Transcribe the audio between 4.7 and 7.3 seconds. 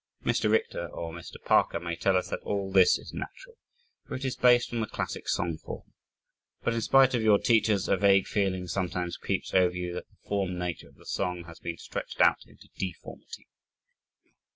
on the classic song form, but in spite of